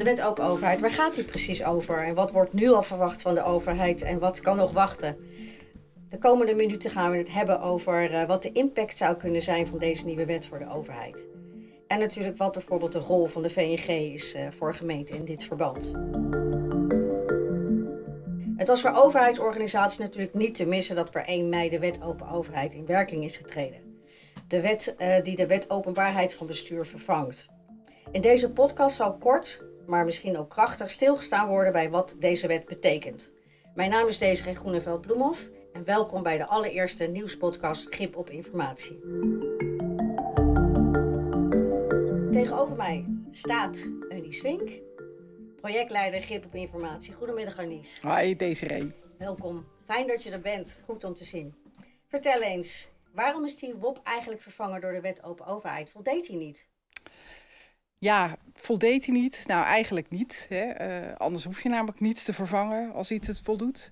[0.00, 2.02] De wet open overheid, waar gaat die precies over?
[2.02, 5.16] En wat wordt nu al verwacht van de overheid en wat kan nog wachten?
[6.08, 9.66] De komende minuten gaan we het hebben over uh, wat de impact zou kunnen zijn
[9.66, 11.26] van deze nieuwe wet voor de overheid.
[11.86, 15.44] En natuurlijk wat bijvoorbeeld de rol van de VNG is uh, voor gemeenten in dit
[15.44, 15.92] verband.
[18.56, 22.28] Het was voor overheidsorganisaties natuurlijk niet te missen dat per 1 mei de wet open
[22.28, 24.02] overheid in werking is getreden.
[24.48, 27.48] De wet uh, die de wet openbaarheid van bestuur vervangt.
[28.12, 32.66] In deze podcast zal kort, maar misschien ook krachtig stilgestaan worden bij wat deze wet
[32.66, 33.32] betekent.
[33.74, 39.00] Mijn naam is Desiree Groeneveld-Bloemhoff en welkom bij de allereerste nieuwspodcast Grip op Informatie.
[42.32, 44.70] Tegenover mij staat Eunice Swink,
[45.60, 47.14] projectleider Grip op Informatie.
[47.14, 48.06] Goedemiddag Eunice.
[48.06, 48.86] Hoi Desiree.
[49.18, 49.66] Welkom.
[49.86, 50.78] Fijn dat je er bent.
[50.84, 51.54] Goed om te zien.
[52.08, 55.90] Vertel eens, waarom is die WOP eigenlijk vervangen door de wet open overheid?
[55.90, 56.68] Voldeed hij niet?
[57.98, 59.42] Ja, voldeed hij niet?
[59.46, 60.46] Nou, eigenlijk niet.
[60.48, 60.88] Hè.
[61.08, 63.90] Uh, anders hoef je namelijk niets te vervangen als iets het voldoet.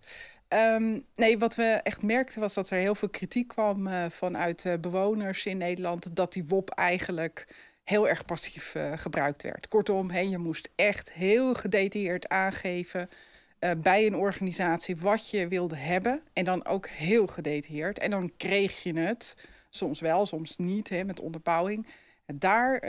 [0.49, 4.65] Um, nee, wat we echt merkten was dat er heel veel kritiek kwam uh, vanuit
[4.65, 7.47] uh, bewoners in Nederland dat die WOP eigenlijk
[7.85, 9.69] heel erg passief gebruikt werd.
[9.69, 13.09] Kortom, he, je moest echt heel gedetailleerd aangeven
[13.79, 17.99] bij een organisatie wat je wilde hebben en dan ook heel gedetailleerd.
[17.99, 19.35] En dan kreeg je het,
[19.71, 21.87] soms wel, soms niet, met onderbouwing.
[22.35, 22.83] Daar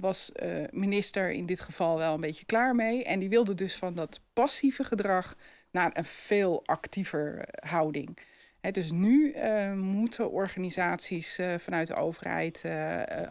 [0.00, 0.32] was
[0.70, 3.04] minister in dit geval wel een beetje klaar mee.
[3.04, 5.34] En die wilde dus van dat passieve gedrag
[5.70, 8.18] naar een veel actiever eh, houding.
[8.60, 12.64] dus nu uh, moeten organisaties vanuit de overheid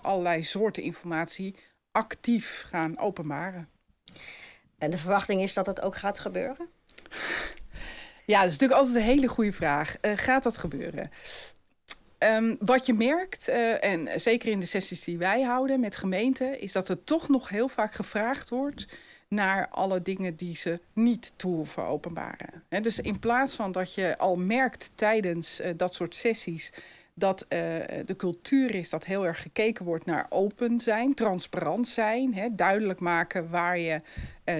[0.02, 1.56] allerlei soorten informatie
[1.92, 3.70] actief gaan openbaren.
[4.78, 6.70] En de verwachting is dat het ook gaat gebeuren?
[8.26, 9.98] Ja, dat is natuurlijk altijd een hele goede vraag.
[10.02, 11.10] gaat dat gebeuren?
[12.24, 13.48] Um, wat je merkt,
[13.80, 17.50] en zeker in de sessies die wij houden met gemeenten, is dat er toch nog
[17.50, 18.88] heel vaak gevraagd wordt
[19.28, 22.64] naar alle dingen die ze niet toe hoeven openbaren.
[22.82, 26.72] Dus in plaats van dat je al merkt tijdens uh, dat soort sessies
[27.14, 27.48] dat uh,
[28.06, 33.50] de cultuur is dat heel erg gekeken wordt naar open zijn, transparant zijn, duidelijk maken
[33.50, 34.02] waar je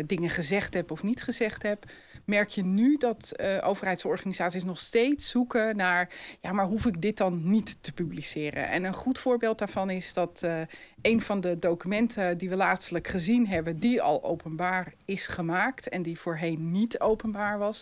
[0.06, 1.92] dingen gezegd hebt of niet gezegd hebt
[2.32, 6.10] merk je nu dat uh, overheidsorganisaties nog steeds zoeken naar,
[6.42, 8.68] ja, maar hoef ik dit dan niet te publiceren?
[8.68, 10.62] En een goed voorbeeld daarvan is dat uh,
[11.02, 16.02] een van de documenten die we laatstelijk gezien hebben, die al openbaar is gemaakt en
[16.02, 17.82] die voorheen niet openbaar was,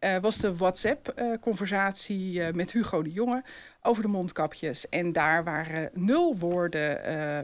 [0.00, 3.42] uh, was de WhatsApp-conversatie met Hugo de Jonge
[3.86, 4.88] over de mondkapjes.
[4.88, 7.38] En daar waren nul woorden uh,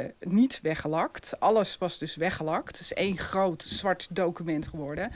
[0.00, 1.40] uh, niet weggelakt.
[1.40, 2.68] Alles was dus weggelakt.
[2.68, 5.10] Het is één groot zwart document geworden.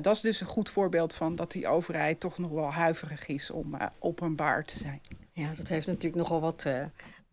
[0.00, 3.50] Dat is dus een goed voorbeeld van dat die overheid toch nog wel huiverig is
[3.50, 5.00] om uh, openbaar te zijn.
[5.32, 6.66] Ja, dat heeft natuurlijk nogal wat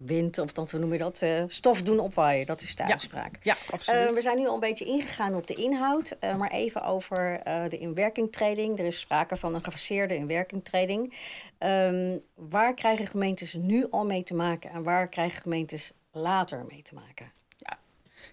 [0.06, 2.46] wind, of dan noem je dat, uh, stof doen opwaaien.
[2.46, 3.38] Dat is de uitspraak.
[3.42, 4.08] Ja, absoluut.
[4.10, 7.42] Uh, we zijn nu al een beetje ingegaan op de inhoud, uh, maar even over
[7.70, 8.80] de inwerkingtreding.
[8.80, 11.14] Er is sprake van een gefaseerde inwerkingtreding.
[11.60, 16.82] Um, waar krijgen gemeentes nu al mee te maken en waar krijgen gemeentes later mee
[16.82, 17.32] te maken?
[17.58, 17.78] Ja.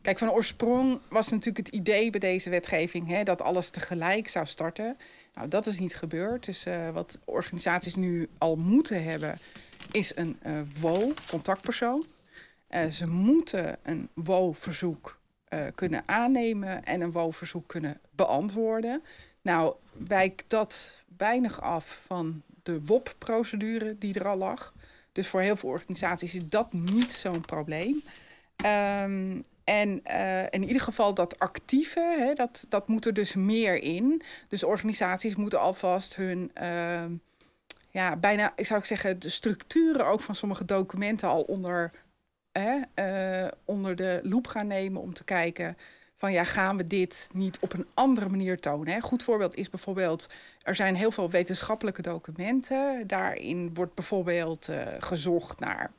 [0.02, 4.46] Kijk, van oorsprong was natuurlijk het idee bij deze wetgeving hè, dat alles tegelijk zou
[4.46, 4.96] starten.
[5.34, 6.44] Nou, dat is niet gebeurd.
[6.44, 9.38] Dus wat organisaties nu al moeten hebben,
[9.90, 12.04] is een uh, WO-contactpersoon.
[12.70, 15.18] Uh, ze moeten een WO-verzoek
[15.48, 19.02] uh, kunnen aannemen en een WO-verzoek kunnen beantwoorden.
[19.42, 24.74] Nou, wijkt dat weinig af van de WOP-procedure die er al lag.
[25.12, 28.02] Dus voor heel veel organisaties is dat niet zo'n probleem.
[29.02, 30.02] Um, en
[30.50, 34.22] in ieder geval dat actieve, hè, dat, dat moet er dus meer in.
[34.48, 37.04] Dus organisaties moeten alvast hun uh,
[37.90, 41.90] ja, bijna, ik zou zeggen, de structuren ook van sommige documenten al onder,
[42.52, 42.80] hè,
[43.44, 45.76] uh, onder de loep gaan nemen om te kijken
[46.18, 48.94] van ja, gaan we dit niet op een andere manier tonen?
[48.94, 50.28] Een goed voorbeeld is bijvoorbeeld,
[50.62, 53.06] er zijn heel veel wetenschappelijke documenten.
[53.06, 55.90] Daarin wordt bijvoorbeeld uh, gezocht naar,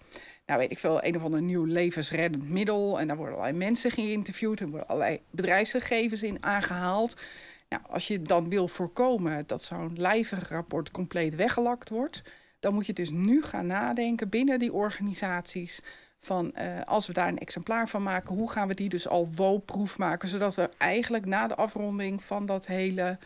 [0.46, 3.00] nou weet ik veel, een of ander nieuw levensreddend middel.
[3.00, 7.22] En daar worden allerlei mensen geïnterviewd en worden allerlei bedrijfsgegevens in aangehaald.
[7.70, 12.22] Nou, als je dan wil voorkomen dat zo'n lijvig rapport compleet weggelakt wordt,
[12.60, 15.82] dan moet je dus nu gaan nadenken binnen die organisaties
[16.20, 19.30] van uh, als we daar een exemplaar van maken, hoe gaan we die dus al
[19.36, 23.18] wo-proef maken, zodat we eigenlijk na de afronding van dat hele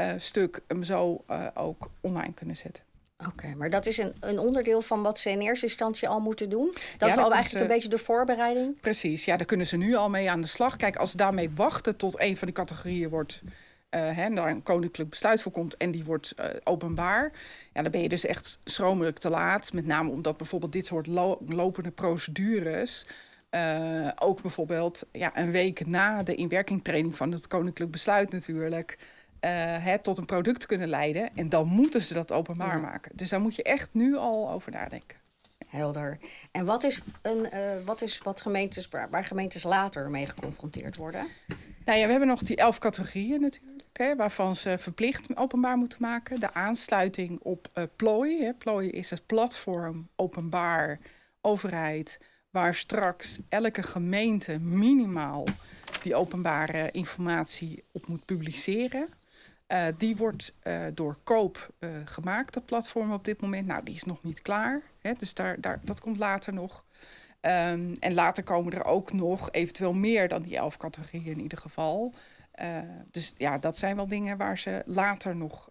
[0.00, 2.84] uh, stuk hem zo uh, ook online kunnen zetten.
[3.18, 6.20] Oké, okay, maar dat is een, een onderdeel van wat ze in eerste instantie al
[6.20, 6.72] moeten doen.
[6.98, 8.80] Dat ja, is al eigenlijk ze, een beetje de voorbereiding.
[8.80, 10.76] Precies, ja, daar kunnen ze nu al mee aan de slag.
[10.76, 13.42] Kijk, als ze daarmee wachten tot een van die categorieën wordt
[13.94, 17.32] uh, hè, daar een koninklijk besluit voor komt en die wordt uh, openbaar,
[17.72, 19.72] ja, dan ben je dus echt schromelijk te laat.
[19.72, 23.06] Met name omdat bijvoorbeeld dit soort lo lopende procedures
[23.50, 28.98] Uh, ook bijvoorbeeld ja, een week na de inwerkingtraining van het Koninklijk Besluit natuurlijk.
[29.40, 31.30] Hè, tot een product kunnen leiden.
[31.34, 32.82] En dan moeten ze dat openbaar ja.
[32.82, 33.16] maken.
[33.16, 35.18] Dus daar moet je echt nu al over nadenken.
[35.66, 36.18] Helder.
[36.50, 40.96] En wat is, een, uh, wat, is wat gemeentes, waar, waar gemeentes later mee geconfronteerd
[40.96, 41.26] worden?
[41.84, 43.75] Nou ja, we hebben nog die elf categorieën natuurlijk.
[43.96, 46.40] Waarvan ze verplicht openbaar moeten maken.
[46.40, 48.42] De aansluiting op uh, Plooi.
[48.42, 48.54] Hè.
[48.54, 50.98] Plooi is het platform openbaar
[51.40, 52.20] overheid
[52.50, 55.44] waar straks elke gemeente minimaal
[56.02, 59.08] die openbare informatie op moet publiceren.
[59.72, 61.70] Uh, die wordt uh, door koop
[62.04, 63.66] gemaakt, dat platform op dit moment.
[63.66, 64.82] Nou, die is nog niet klaar.
[65.00, 66.84] Hè, dus daar, daar, dat komt later nog.
[67.40, 71.58] Um, en later komen er ook nog eventueel meer dan die elf categorieën in ieder
[71.58, 72.14] geval.
[73.10, 75.68] Dus ja, dat zijn wel dingen waar ze later nog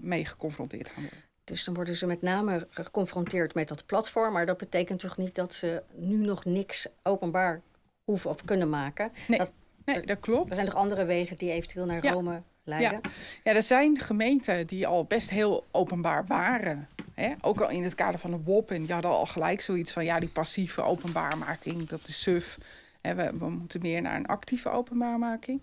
[0.00, 1.22] mee geconfronteerd gaan worden.
[1.44, 4.32] Dus dan worden ze met name geconfronteerd met dat platform.
[4.32, 7.60] Maar dat betekent toch niet dat ze nu nog niks openbaar
[8.04, 9.12] hoeven of kunnen maken?
[9.28, 9.52] Nee, dat,
[9.84, 10.48] nee, dat klopt.
[10.48, 13.00] Er zijn nog andere wegen die eventueel naar Rome leiden?
[13.02, 13.10] Ja.
[13.44, 16.88] ja, er zijn gemeenten die al best heel openbaar waren.
[17.14, 17.34] Hè?
[17.40, 18.70] Ook al in het kader van de WOP.
[18.70, 20.04] En die hadden al gelijk zoiets van...
[20.04, 22.58] ja, die passieve openbaarmaking, dat is suf.
[23.00, 25.60] Hè, we, we moeten meer naar een actieve openbaarmaking.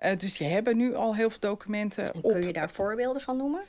[0.00, 2.32] Uh, dus je hebben nu al heel veel documenten en op.
[2.32, 3.60] Kun je daar voorbeelden van noemen?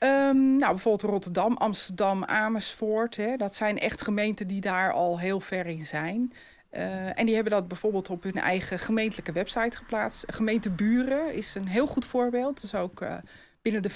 [0.00, 3.16] Um, nou, bijvoorbeeld Rotterdam, Amsterdam, Amersfoort.
[3.16, 6.32] Hè, dat zijn echt gemeenten die daar al heel ver in zijn.
[6.72, 10.24] Uh, en die hebben dat bijvoorbeeld op hun eigen gemeentelijke website geplaatst.
[10.32, 12.60] Gemeente Buren is een heel goed voorbeeld.
[12.60, 13.14] Dus ook uh,
[13.62, 13.90] binnen de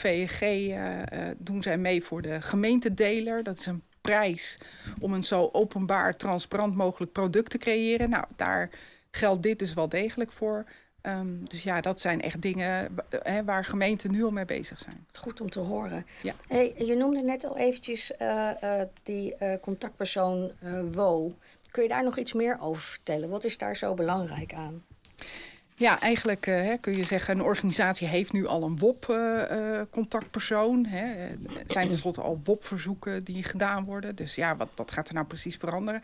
[1.13, 3.43] uh, doen zij mee voor de gemeentedeler.
[3.43, 4.59] Dat is een prijs
[5.01, 8.11] om een zo openbaar, transparant mogelijk product te creëren.
[8.11, 8.71] Nou, daar
[9.11, 10.65] geldt dit dus wel degelijk voor.
[11.07, 15.07] Um, dus ja, dat zijn echt dingen he, waar gemeenten nu al mee bezig zijn.
[15.13, 16.07] Goed om te horen.
[16.23, 16.35] Ja.
[16.49, 20.53] Hey, je noemde net al eventjes uh, uh, die uh, contactpersoon
[20.93, 21.35] WO.
[21.71, 23.29] Kun je daar nog iets meer over vertellen?
[23.29, 24.85] Wat is daar zo belangrijk aan?
[25.75, 30.87] Ja, eigenlijk hè, kun je zeggen, een organisatie heeft nu al een WOP-contactpersoon.
[30.87, 34.17] Er zijn tenslotte al WOP-verzoeken die gedaan worden.
[34.17, 36.03] Dus ja, wat, wat gaat er nou precies veranderen?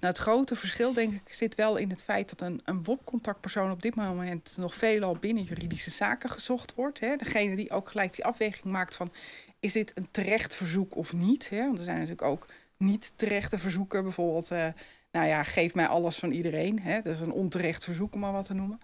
[0.00, 3.70] Nou, het grote verschil, denk ik, zit wel in het feit dat een, een WOP-contactpersoon
[3.70, 7.00] op dit moment nog veelal binnen juridische zaken gezocht wordt.
[7.00, 7.16] Hè.
[7.16, 9.12] Degene die ook gelijk die afweging maakt van
[9.60, 11.48] is dit een terecht verzoek of niet?
[11.48, 11.64] Hè?
[11.64, 14.02] Want er zijn natuurlijk ook niet terechte verzoeken.
[14.02, 14.66] Bijvoorbeeld, uh,
[15.10, 16.80] nou ja, geef mij alles van iedereen.
[16.80, 17.02] Hè?
[17.02, 18.80] Dat is een onterecht verzoek, om maar wat te noemen.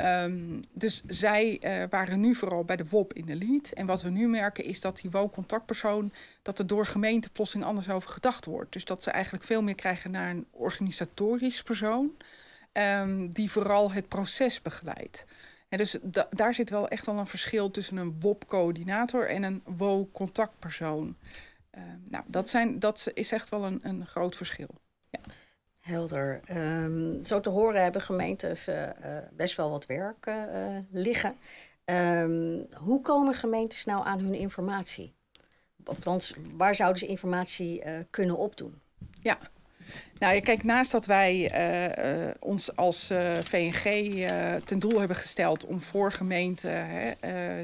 [0.00, 3.70] Um, dus zij uh, waren nu vooral bij de WOP in de lead.
[3.70, 6.12] En wat we nu merken is dat die WO-contactpersoon...
[6.42, 8.72] dat er door gemeente plotseling anders over gedacht wordt.
[8.72, 12.12] Dus dat ze eigenlijk veel meer krijgen naar een organisatorisch persoon...
[12.72, 15.24] Um, die vooral het proces begeleidt.
[15.68, 19.28] En dus da daar zit wel echt wel een verschil tussen een WOP-coördinator...
[19.28, 21.16] en een WO-contactpersoon.
[21.74, 24.68] Uh, nou, dat, zijn, dat is echt wel een, een groot verschil.
[25.10, 25.20] Ja.
[25.82, 26.40] Helder.
[26.56, 28.90] Um, zo te horen hebben gemeentes uh, uh,
[29.32, 31.36] best wel wat werk uh, liggen.
[31.84, 35.14] Um, hoe komen gemeentes nou aan hun informatie?
[35.84, 38.80] Althans, waar zouden ze informatie kunnen opdoen?
[39.20, 39.38] Ja,
[40.18, 44.26] nou, kijk, naast dat wij uh, uh, ons als uh, VNG
[44.64, 46.86] ten doel hebben gesteld om voor gemeenten,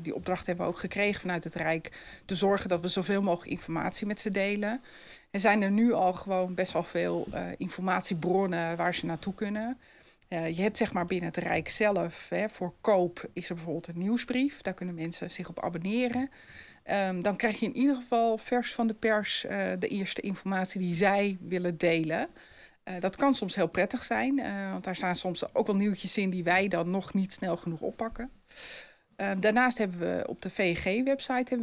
[0.03, 1.93] die opdracht hebben we ook gekregen vanuit het Rijk,
[2.25, 4.83] te zorgen dat we zoveel mogelijk informatie met ze delen.
[5.31, 9.79] Er zijn er nu al gewoon best wel veel informatiebronnen waar ze naartoe kunnen.
[10.29, 13.99] je hebt zeg maar binnen het Rijk zelf, hè, voor koop is er bijvoorbeeld een
[13.99, 14.61] nieuwsbrief.
[14.61, 16.31] Daar kunnen mensen zich op abonneren.
[16.91, 20.81] Um, dan krijg je in ieder geval vers van de pers uh, de eerste informatie
[20.81, 22.29] die zij willen delen.
[22.85, 26.17] Uh, dat kan soms heel prettig zijn, uh, want daar staan soms ook wel nieuwtjes
[26.17, 28.31] in die wij dan nog niet snel genoeg oppakken.
[29.39, 30.51] daarnaast hebben we op de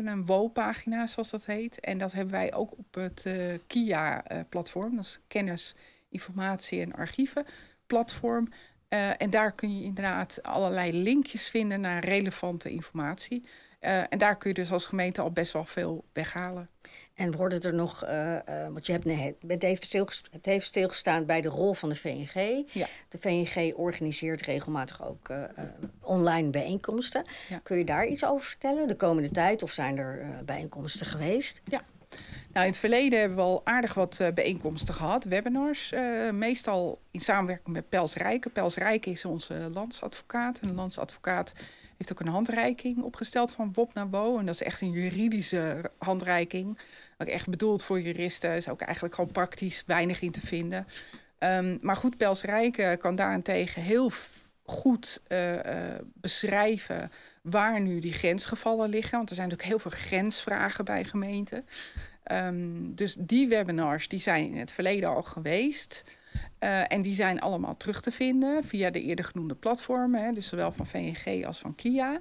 [0.06, 1.80] we een WO-pagina, zoals dat heet.
[1.80, 3.26] En dat hebben wij ook op het
[3.68, 5.76] KIA-platform, dat is Kennis,
[6.10, 7.46] Informatie en Archieven
[7.86, 8.50] platform.
[9.18, 13.44] en daar kun je inderdaad allerlei linkjes vinden naar relevante informatie.
[13.86, 16.70] Uh, en daar kun je dus als gemeente al best wel veel weghalen.
[17.14, 20.66] En worden er nog, uh, uh, want je hebt, nee, bent even, stilgest hebt even
[20.66, 22.64] stilgestaan bij de rol van de VNG.
[22.72, 22.88] Ja.
[23.10, 25.30] De VNG organiseert regelmatig ook
[26.02, 27.22] online bijeenkomsten.
[27.50, 27.60] Ja.
[27.64, 29.64] Kun je daar iets over vertellen de komende tijd?
[29.64, 31.62] Of zijn er bijeenkomsten geweest?
[31.64, 31.82] Ja.
[32.54, 35.92] Nou, in het verleden hebben we al aardig wat bijeenkomsten gehad, webinars.
[35.92, 38.52] Uh, meestal in samenwerking met Pels Rijken.
[38.52, 40.60] Pels Rijken is onze landsadvocaat.
[40.60, 41.54] En de landsadvocaat
[41.98, 44.38] heeft ook een handreiking opgesteld van WOP naar WO.
[44.38, 46.78] En dat is echt een juridische handreiking.
[47.18, 48.56] Ook echt bedoeld voor juristen.
[48.56, 50.88] Is ook eigenlijk gewoon praktisch weinig in te vinden.
[51.40, 54.12] Um, maar goed, Pels Rijken kan daarentegen heel
[54.66, 55.60] goed uh, uh,
[56.14, 57.12] beschrijven
[57.42, 59.18] waar nu die grensgevallen liggen.
[59.18, 61.66] Want er zijn natuurlijk heel veel grensvragen bij gemeenten.
[62.32, 66.04] Um, dus die webinars die zijn in het verleden al geweest.
[66.60, 70.48] Uh, en die zijn allemaal terug te vinden via de eerder genoemde platformen, hè, dus
[70.48, 72.20] zowel van VNG als van Kia.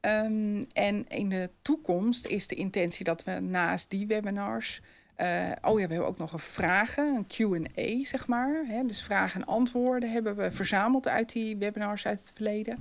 [0.00, 4.80] Um, en in de toekomst is de intentie dat we naast die webinars
[5.20, 8.64] uh, oh ja, we hebben ook nog een vragen, een QA, zeg maar.
[8.66, 8.84] Hè?
[8.84, 12.78] Dus vragen en antwoorden hebben we verzameld uit die webinars uit het verleden.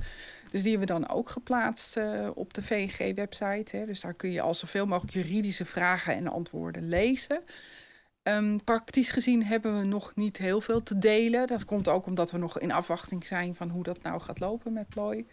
[0.51, 3.83] Dus die hebben we dan ook geplaatst uh, op de VNG-website.
[3.85, 7.39] Dus daar kun je al zoveel mogelijk juridische vragen en antwoorden lezen.
[8.29, 11.47] Um, praktisch gezien hebben we nog niet heel veel te delen.
[11.47, 14.73] Dat komt ook omdat we nog in afwachting zijn van hoe dat nou gaat lopen
[14.73, 15.27] met Plooi.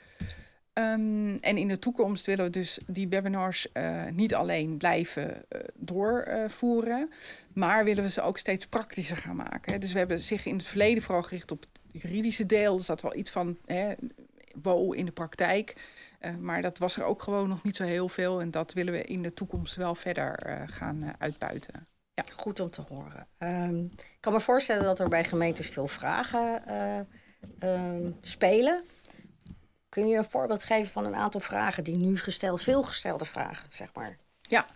[0.79, 5.61] Um, en in de toekomst willen we dus die webinars uh, niet alleen blijven uh,
[5.75, 7.11] doorvoeren,
[7.53, 9.81] maar willen we ze ook steeds praktischer gaan maken.
[9.81, 12.77] Dus we hebben zich in het verleden vooral gericht op het juridische deel.
[12.77, 13.95] Dus dat wel iets van hè,
[14.91, 15.77] in de praktijk.
[16.21, 18.41] Uh, maar dat was er ook gewoon nog niet zo heel veel.
[18.41, 21.87] En dat willen we in de toekomst wel verder gaan uitbuiten.
[22.17, 22.25] Ja.
[22.37, 23.27] Goed om te horen.
[23.39, 26.63] Um, ik kan me voorstellen dat er bij gemeentes veel vragen
[27.63, 28.85] um, spelen.
[29.89, 33.69] Kun je een voorbeeld geven van een aantal vragen die nu gesteld, veel gestelde vragen,
[33.71, 34.17] zeg maar?
[34.43, 34.67] Ja,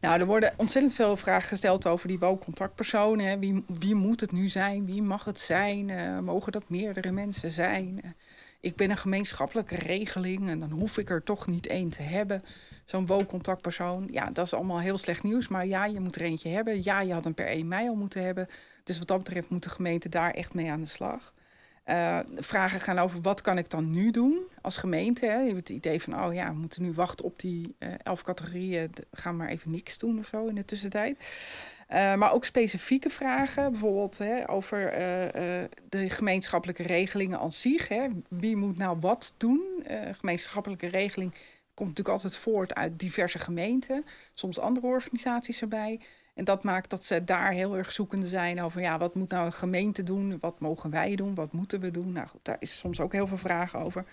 [0.00, 3.40] nou, er worden ontzettend veel vragen gesteld over die wooncontactpersonen.
[3.40, 4.86] Wie, wie moet het nu zijn?
[4.86, 5.88] Wie mag het zijn?
[5.88, 8.16] Uh, mogen dat meerdere mensen zijn?
[8.66, 12.42] Ik ben een gemeenschappelijke regeling en dan hoef ik er toch niet één te hebben.
[12.84, 14.08] Zo'n wooncontactpersoon.
[14.10, 15.48] Ja, dat is allemaal heel slecht nieuws.
[15.48, 16.82] Maar ja, je moet er eentje hebben.
[16.82, 18.46] Ja, je had een per 1 mei al moeten hebben.
[18.84, 21.32] Dus wat dat betreft moet de gemeente daar echt mee aan de slag.
[21.86, 25.26] Uh, vragen gaan over wat kan ik dan nu doen als gemeente.
[25.26, 25.38] Hè?
[25.38, 28.22] Je hebt het idee van, oh ja, we moeten nu wachten op die uh, elf
[28.22, 28.90] categorieën.
[29.12, 31.18] Gaan maar even niks doen of zo in de tussentijd.
[31.88, 34.90] Uh, maar ook specifieke vragen, bijvoorbeeld hè, over
[35.88, 37.88] de gemeenschappelijke regelingen aan zich.
[37.88, 38.06] Hè?
[38.28, 39.84] Wie moet nou wat doen?
[40.12, 41.34] gemeenschappelijke regeling
[41.74, 46.00] komt natuurlijk altijd voort uit diverse gemeenten, soms andere organisaties erbij.
[46.34, 49.46] En dat maakt dat ze daar heel erg zoekende zijn over ja, wat moet nou
[49.46, 50.38] een gemeente doen?
[50.40, 51.34] Wat mogen wij doen?
[51.34, 52.12] Wat moeten we doen?
[52.12, 54.04] Nou goed, daar is soms ook heel veel vragen over.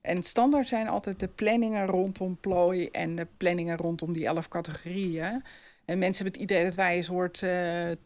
[0.00, 5.42] En standaard zijn altijd de planningen rondom plooi en de planningen rondom die elf categorieën.
[5.84, 7.52] En mensen hebben het idee dat wij een soort uh,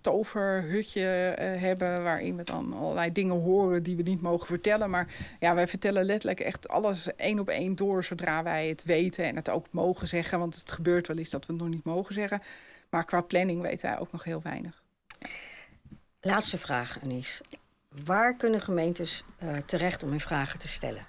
[0.01, 4.91] toverhutje uh, hebben waarin we dan allerlei dingen horen die we niet mogen vertellen.
[4.91, 9.25] Maar ja, wij vertellen letterlijk echt alles één op één door zodra wij het weten
[9.25, 10.39] en het ook mogen zeggen.
[10.39, 12.43] Want het gebeurt wel eens dat we het nog niet mogen zeggen.
[12.91, 14.83] Maar qua planning weten wij ook nog heel weinig.
[16.21, 17.41] Laatste vraag, Anis.
[18.05, 21.07] Waar kunnen gemeentes uh, terecht om hun vragen te stellen?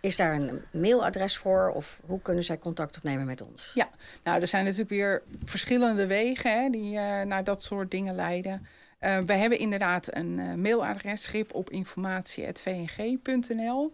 [0.00, 3.70] Is daar een mailadres voor of hoe kunnen zij contact opnemen met ons?
[3.74, 3.88] Ja,
[4.22, 8.66] nou, er zijn natuurlijk weer verschillende wegen hè, die uh, naar dat soort dingen leiden.
[9.00, 13.92] Uh, we hebben inderdaad een uh, mailadres, schip op informatie.vng.nl.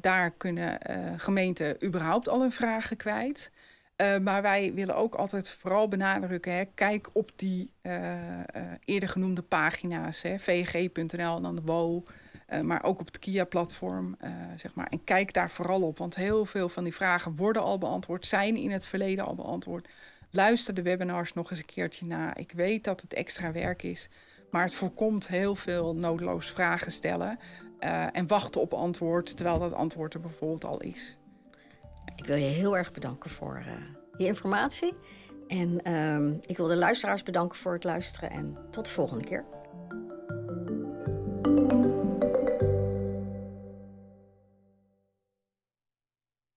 [0.00, 0.78] daar kunnen
[1.16, 3.50] gemeenten überhaupt al hun vragen kwijt.
[4.22, 7.70] Maar wij willen ook altijd vooral benadrukken: hè, kijk op die
[8.84, 12.02] eerder genoemde pagina's, vg.nl en dan de WO,
[12.62, 14.16] maar ook op het KIA-platform.
[14.56, 14.86] zeg maar.
[14.86, 18.56] En kijk daar vooral op, want heel veel van die vragen worden al beantwoord, zijn
[18.56, 19.88] in het verleden al beantwoord.
[20.30, 22.36] Luister de webinars nog eens een keertje na.
[22.36, 24.08] Ik weet dat het extra werk is,
[24.50, 27.38] maar het voorkomt heel veel noodloos vragen stellen
[28.12, 31.16] en wachten op antwoord, terwijl dat antwoord er bijvoorbeeld al is.
[32.16, 33.62] Ik wil je heel erg bedanken voor
[34.16, 34.94] je informatie.
[35.46, 38.30] En uh, ik wil de luisteraars bedanken voor het luisteren.
[38.30, 39.44] En tot de volgende keer.